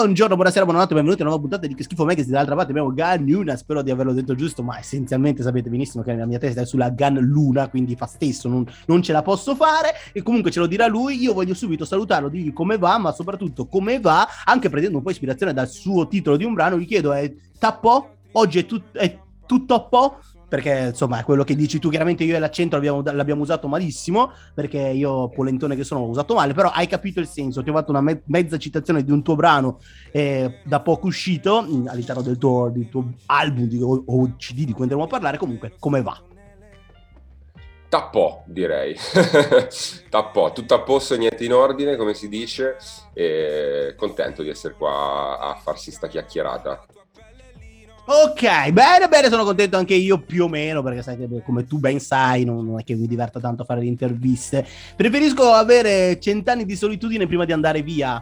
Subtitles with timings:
[0.00, 2.30] Buongiorno, buonasera, buonanotte, benvenuti a una nuova puntata di Che Schifo Magazine.
[2.30, 6.14] Dall'altra parte abbiamo Gun Luna, spero di averlo detto giusto, ma essenzialmente sapete benissimo che
[6.14, 9.54] la mia testa è sulla Gun Luna, quindi fa stesso, non, non ce la posso
[9.54, 9.90] fare.
[10.14, 11.20] E comunque ce lo dirà lui.
[11.20, 15.10] Io voglio subito salutarlo, dirgli come va, ma soprattutto come va, anche prendendo un po'
[15.10, 16.78] ispirazione dal suo titolo di un brano.
[16.78, 18.14] Gli chiedo: è tappo?
[18.32, 20.18] Oggi è, tut- è tutto a po'?
[20.50, 24.32] Perché insomma è quello che dici tu, chiaramente io e l'accento l'abbiamo, l'abbiamo usato malissimo,
[24.52, 27.72] perché io polentone che sono l'ho usato male, però hai capito il senso, ti ho
[27.72, 29.78] fatto una me- mezza citazione di un tuo brano
[30.10, 34.64] eh, da poco uscito mm, all'interno del tuo, del tuo album di, o, o CD
[34.64, 36.20] di cui andremo a parlare, comunque come va?
[37.88, 38.96] Tappò, direi.
[40.10, 42.76] Tappò, tutto a posto, niente in ordine, come si dice,
[43.12, 46.86] e contento di essere qua a farsi sta chiacchierata.
[48.04, 51.78] Ok, bene, bene, sono contento anche io più o meno, perché sai che come tu
[51.78, 54.66] ben sai, non, non è che mi diverta tanto a fare le interviste.
[54.96, 58.20] Preferisco avere cent'anni di solitudine prima di andare via,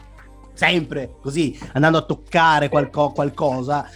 [0.53, 3.89] sempre così, andando a toccare qualco, qualcosa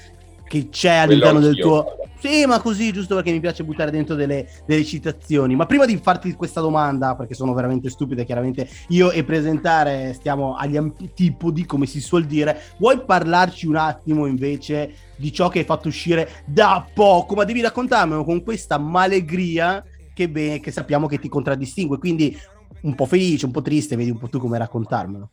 [0.47, 1.96] che c'è all'interno del tuo...
[2.23, 5.56] Sì, ma così, giusto perché mi piace buttare dentro delle, delle, citazioni.
[5.56, 10.54] Ma prima di farti questa domanda, perché sono veramente stupide, chiaramente io e presentare stiamo
[10.54, 15.65] agli antipodi, come si suol dire, vuoi parlarci un attimo invece di ciò che hai
[15.65, 17.34] fatto uscire da poco?
[17.34, 19.84] Ma devi raccontarmelo con questa malegria
[20.15, 21.98] che, beh, che sappiamo che ti contraddistingue.
[21.98, 22.38] Quindi
[22.82, 25.30] un po' felice, un po' triste, vedi un po' tu come raccontarmelo.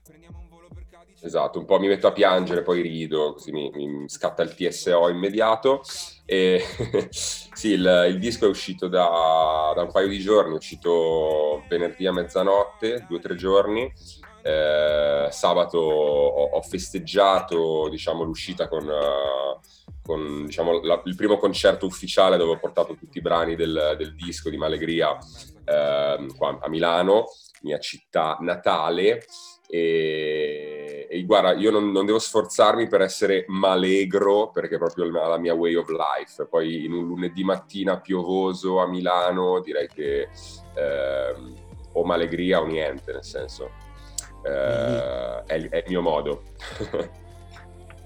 [1.22, 5.09] Esatto, un po' mi metto a piangere, poi rido, così mi, mi scatta il TSO
[5.09, 5.81] immediato.
[6.25, 6.64] E
[7.12, 12.06] sì, il, il, disco è uscito da, da, un paio di giorni, è uscito venerdì
[12.08, 13.92] a mezzanotte, due o tre giorni.
[14.42, 19.59] Eh, sabato ho, ho, festeggiato diciamo, l'uscita con, uh,
[20.02, 24.16] con diciamo, la, il primo concerto ufficiale dove ho portato tutti i brani del, del
[24.16, 25.17] disco di Malegria
[25.66, 27.25] eh, qua a Milano,
[27.62, 29.25] mia città natale.
[29.72, 35.38] E, e guarda, io non, non, devo sforzarmi per essere malegro perché è proprio la
[35.38, 36.48] mia way of life.
[36.48, 41.35] Poi in un lunedì mattina piovoso a Milano direi che eh,
[41.94, 43.69] o malegria o niente, nel senso
[44.44, 46.44] eh, è, è il mio modo.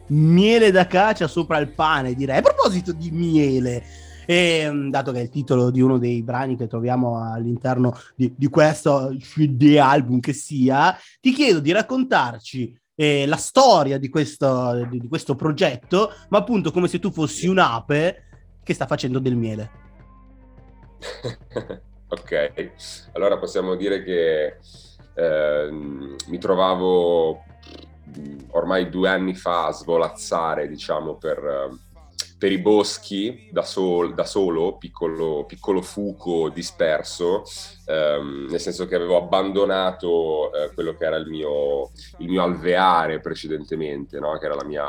[0.08, 2.40] miele da cacia sopra il pane, direi.
[2.40, 3.84] A proposito di miele,
[4.26, 8.34] e mm, dato che è il titolo di uno dei brani che troviamo all'interno di,
[8.36, 14.86] di questo CD album che sia, ti chiedo di raccontarci eh, la storia di questo,
[14.90, 18.24] di, di questo progetto, ma appunto come se tu fossi un'ape
[18.64, 19.72] che sta facendo del miele.
[22.08, 22.72] ok,
[23.14, 24.58] allora possiamo dire che
[25.16, 27.44] eh, mi trovavo
[28.18, 31.70] mm, ormai due anni fa a svolazzare, diciamo, per
[32.44, 37.46] per i boschi da, sol, da solo, piccolo, piccolo, fuco disperso,
[37.86, 43.22] ehm, nel senso che avevo abbandonato eh, quello che era il mio, il mio alveare
[43.22, 44.38] precedentemente, no?
[44.40, 44.86] che era la mia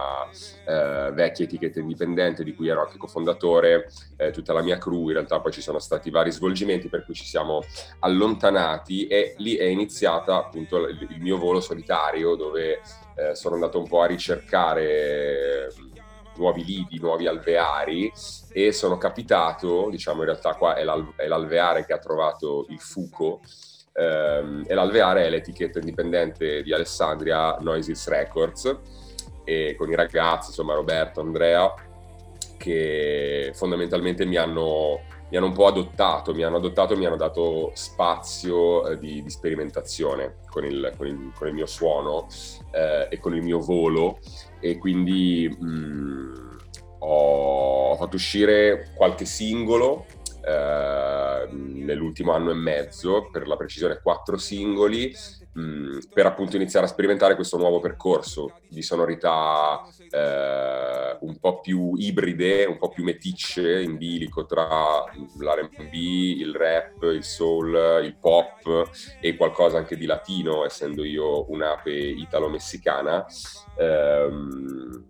[0.66, 5.12] eh, vecchia etichetta indipendente di cui ero anche cofondatore, eh, tutta la mia crew, in
[5.12, 7.62] realtà poi ci sono stati vari svolgimenti per cui ci siamo
[8.00, 12.81] allontanati e lì è iniziata appunto il, mio volo solitario dove
[13.15, 15.53] eh, sono andato un po' a ricercare
[16.37, 18.12] nuovi lidi, nuovi alveari
[18.50, 22.81] e sono capitato, diciamo in realtà qua è, l'al- è l'alveare che ha trovato il
[22.81, 23.41] fuco
[23.93, 28.78] ehm, e l'alveare è l'etichetta indipendente di Alessandria Noises Records
[29.45, 31.72] e con i ragazzi, insomma Roberto, Andrea,
[32.56, 35.03] che fondamentalmente mi hanno,
[35.34, 39.21] mi hanno un po' adottato, mi hanno adottato e mi hanno dato spazio eh, di,
[39.21, 42.28] di, sperimentazione con il, con, il, con il, mio suono
[42.71, 44.21] eh, e con il mio volo.
[44.61, 46.59] E quindi mh, mm,
[47.00, 50.06] ho fatto uscire qualche singolo
[50.47, 55.15] eh, nell'ultimo anno e mezzo, per la precisione quattro singoli,
[55.53, 61.60] mh, mm, per appunto iniziare a sperimentare questo nuovo percorso di sonorità eh, un po'
[61.60, 65.04] più ibride, un po' più meticce, in bilico tra
[65.38, 68.91] l'R&B, il rap, il soul, il pop
[69.21, 73.25] e qualcosa anche di latino, essendo io un'ape italo-messicana.
[73.78, 75.07] Ehm,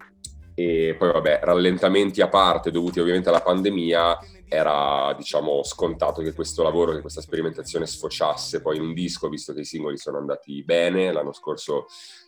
[0.54, 4.16] e poi vabbè, rallentamenti a parte dovuti ovviamente alla pandemia,
[4.48, 9.52] era diciamo scontato che questo lavoro, che questa sperimentazione sfociasse poi in un disco, visto
[9.52, 11.12] che i singoli sono andati bene.
[11.12, 11.86] L'anno scorso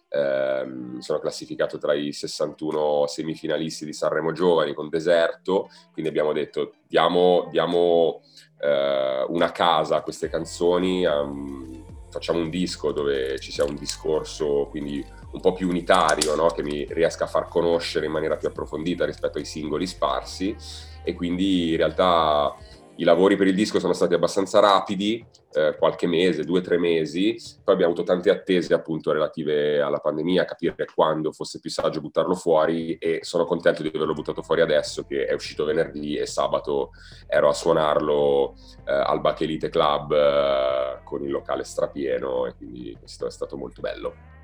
[0.08, 6.74] ehm, sono classificato tra i 61 semifinalisti di Sanremo Giovani con Deserto, quindi abbiamo detto
[6.88, 8.22] diamo, diamo
[8.60, 14.68] eh, una casa a queste canzoni, um, facciamo un disco dove ci sia un discorso
[14.70, 16.46] quindi un po' più unitario, no?
[16.46, 20.56] che mi riesca a far conoscere in maniera più approfondita rispetto ai singoli sparsi
[21.06, 22.56] e quindi in realtà
[22.96, 26.78] i lavori per il disco sono stati abbastanza rapidi, eh, qualche mese, due o tre
[26.78, 32.00] mesi, poi abbiamo avuto tante attese appunto relative alla pandemia, capire quando fosse più saggio
[32.00, 36.26] buttarlo fuori e sono contento di averlo buttato fuori adesso che è uscito venerdì e
[36.26, 36.90] sabato
[37.26, 38.54] ero a suonarlo
[38.86, 43.80] eh, al Bachelite Club eh, con il locale strapieno e quindi questo è stato molto
[43.80, 44.34] bello.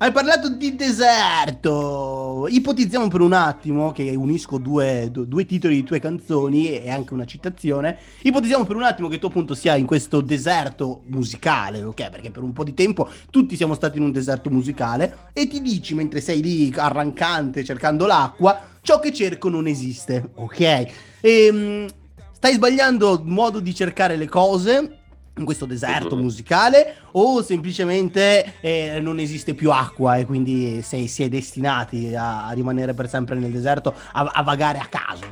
[0.00, 2.46] Hai parlato di deserto.
[2.48, 7.24] Ipotizziamo per un attimo che unisco due, due, titoli di tue canzoni e anche una
[7.24, 7.98] citazione.
[8.22, 12.10] Ipotizziamo per un attimo che tu appunto sia in questo deserto musicale, ok?
[12.10, 15.60] Perché per un po' di tempo tutti siamo stati in un deserto musicale e ti
[15.60, 20.60] dici mentre sei lì arrancante cercando l'acqua, ciò che cerco non esiste, ok?
[20.60, 20.92] E,
[21.22, 21.88] ehm,
[22.30, 24.97] stai sbagliando modo di cercare le cose
[25.38, 26.22] in questo deserto uh-huh.
[26.22, 32.46] musicale o semplicemente eh, non esiste più acqua e quindi sei, si è destinati a,
[32.46, 35.24] a, rimanere per sempre nel deserto a, a vagare a caso?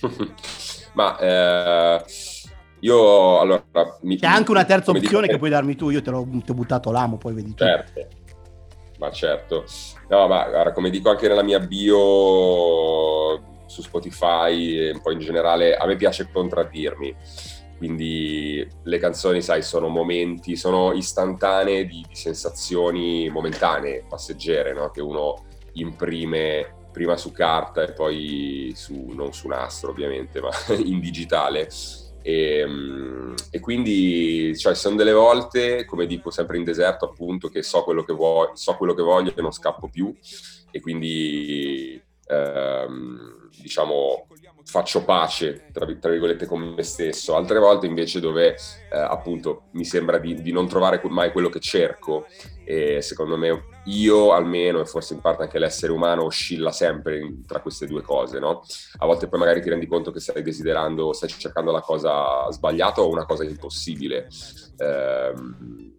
[0.94, 2.04] Ma eh,
[2.80, 3.62] io allora...
[4.02, 6.50] Mi, C'è anche una terza opzione dico, che puoi darmi tu, io te l'ho, ti
[6.50, 7.64] ho buttato l'amo, poi vedi tu.
[7.64, 8.06] Certo,
[8.98, 9.64] ma certo.
[10.08, 15.18] No, ma guarda, come dico anche nella mia bio su Spotify e un po' in
[15.18, 17.14] generale, a me piace contraddirmi
[17.78, 24.90] quindi le canzoni, sai, sono momenti, sono istantanee di, di sensazioni momentanee, passeggere, no?
[24.90, 30.50] che uno imprime prima su carta e poi su, non su nastro ovviamente, ma
[30.84, 31.68] in digitale.
[32.20, 37.62] E, ehm, e, quindi cioè, sono delle volte, come dico sempre in deserto, appunto, che
[37.62, 40.12] so quello che, voglio, so quello che voglio e non scappo più.
[40.70, 44.26] E quindi ehm, diciamo
[44.68, 48.54] faccio pace, tra, tra, virgolette, con me stesso, altre volte invece dove
[48.92, 52.26] eh, appunto mi sembra di, di, non trovare mai quello che cerco
[52.64, 57.46] e secondo me io almeno e forse in parte anche l'essere umano oscilla sempre in,
[57.46, 58.62] tra queste due cose, no?
[58.98, 63.00] A volte poi magari ti rendi conto che stai desiderando, stai cercando la cosa sbagliata
[63.00, 64.28] o una cosa impossibile.
[64.76, 65.96] Ehm,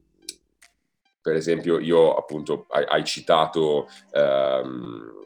[1.22, 3.88] per esempio io appunto hai, hai citato...
[4.12, 5.18] Ehm,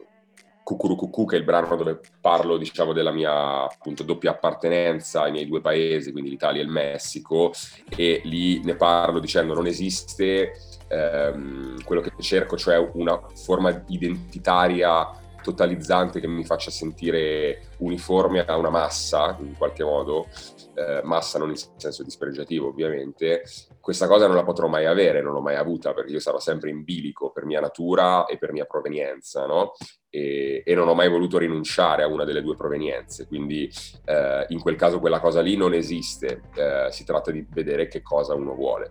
[0.64, 5.46] Cucurucucù, che è il brano dove parlo, diciamo, della mia appunto doppia appartenenza ai miei
[5.46, 7.52] due paesi, quindi l'Italia e il Messico,
[7.94, 10.52] e lì ne parlo dicendo non esiste
[10.88, 18.56] ehm, quello che cerco, cioè una forma identitaria totalizzante che mi faccia sentire uniforme a
[18.56, 20.26] una massa, in qualche modo,
[20.74, 23.44] eh, massa non in senso dispregiativo ovviamente,
[23.80, 26.70] questa cosa non la potrò mai avere, non l'ho mai avuta perché io sarò sempre
[26.70, 29.72] in bilico per mia natura e per mia provenienza, no?
[30.08, 33.70] E, e non ho mai voluto rinunciare a una delle due provenienze, quindi
[34.06, 38.00] eh, in quel caso quella cosa lì non esiste, eh, si tratta di vedere che
[38.00, 38.90] cosa uno vuole.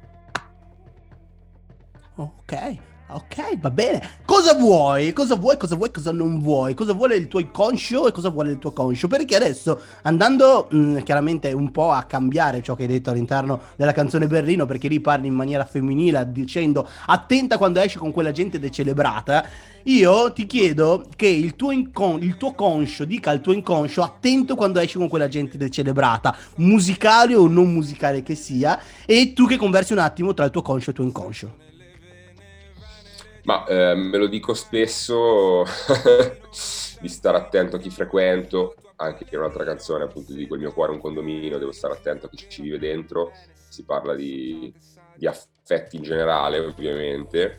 [2.16, 4.02] Ok, Ok, va bene.
[4.26, 5.14] Cosa vuoi?
[5.14, 5.58] Cosa vuoi?
[5.58, 5.92] Cosa vuoi?
[5.92, 6.74] Cosa non vuoi?
[6.74, 9.08] Cosa vuole il tuo inconscio e cosa vuole il tuo conscio?
[9.08, 13.60] Perché adesso, andando mh, mm, chiaramente un po' a cambiare ciò che hai detto all'interno
[13.76, 18.32] della canzone Berlino, perché lì parli in maniera femminile dicendo attenta quando esci con quella
[18.32, 19.46] gente decelebrata,
[19.84, 24.56] io ti chiedo che il tuo, incon- il tuo conscio dica al tuo inconscio attento
[24.56, 29.58] quando esci con quella gente decelebrata, musicale o non musicale che sia, e tu che
[29.58, 31.73] conversi un attimo tra il tuo conscio e il tuo inconscio.
[33.44, 35.63] Ma eh, me lo dico spesso
[37.00, 40.92] di stare attento a chi frequento, anche in un'altra canzone appunto dico il mio cuore
[40.92, 43.31] è un condominio, devo stare attento a chi ci vive dentro,
[43.68, 44.74] si parla di,
[45.16, 47.57] di affetti in generale ovviamente.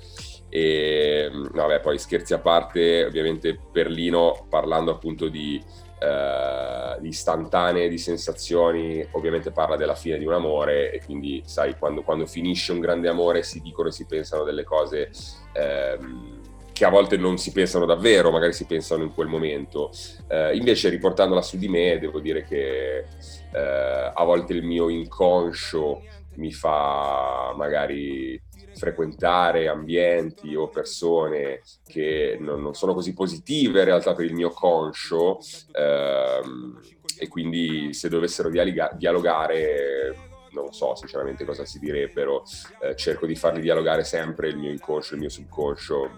[0.56, 5.61] E vabbè, poi scherzi a parte, ovviamente Perlino parlando appunto di
[5.99, 12.02] eh, istantanee di sensazioni, ovviamente parla della fine di un amore e quindi sai quando,
[12.02, 15.11] quando finisce un grande amore si dicono e si pensano delle cose
[15.54, 16.40] ehm,
[16.73, 19.90] che a volte non si pensano davvero, magari si pensano in quel momento.
[20.28, 26.00] Eh, invece riportandola su di me devo dire che eh, a volte il mio inconscio
[26.37, 28.40] mi fa magari
[28.75, 34.50] frequentare ambienti o persone che non, non, sono così positive in realtà per il mio
[34.50, 35.38] conscio
[35.73, 36.81] ehm,
[37.19, 42.45] e quindi se dovessero dialoga- dialogare non so sinceramente cosa si direbbero,
[42.81, 46.11] eh, cerco di farli dialogare sempre il mio inconscio, il mio subconscio,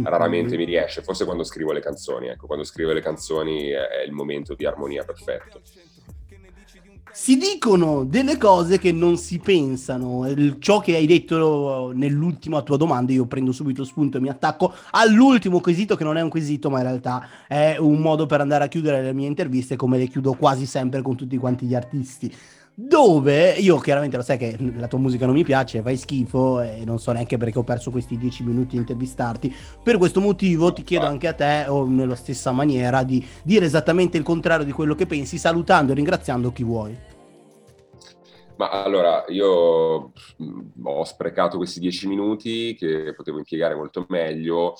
[0.02, 4.12] raramente mi riesce, forse quando scrivo le canzoni, ecco, quando scrivo le canzoni è il
[4.12, 5.60] momento di armonia perfetto
[7.20, 10.24] si dicono delle cose che non si pensano.
[10.60, 15.60] Ciò che hai detto nell'ultima tua domanda, io prendo subito spunto e mi attacco all'ultimo
[15.60, 18.68] quesito, che non è un quesito, ma in realtà è un modo per andare a
[18.68, 22.32] chiudere le mie interviste, come le chiudo quasi sempre con tutti quanti gli artisti.
[22.80, 26.84] Dove io chiaramente lo sai che la tua musica non mi piace, fai schifo e
[26.84, 29.52] non so neanche perché ho perso questi dieci minuti di intervistarti.
[29.82, 34.16] Per questo motivo ti chiedo anche a te, o nella stessa maniera, di dire esattamente
[34.16, 36.96] il contrario di quello che pensi, salutando e ringraziando chi vuoi.
[38.58, 40.12] Ma allora, io
[40.82, 44.74] ho sprecato questi dieci minuti che potevo impiegare molto meglio.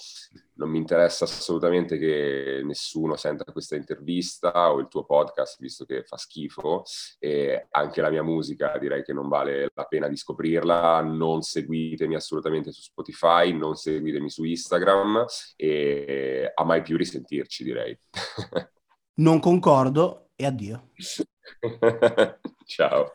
[0.59, 6.03] Non mi interessa assolutamente che nessuno senta questa intervista o il tuo podcast, visto che
[6.03, 6.83] fa schifo.
[7.21, 11.00] E anche la mia musica direi che non vale la pena di scoprirla.
[11.03, 15.25] Non seguitemi assolutamente su Spotify, non seguitemi su Instagram
[15.55, 17.97] e a mai più risentirci, direi.
[19.19, 20.91] non concordo e addio.
[22.67, 23.15] Ciao.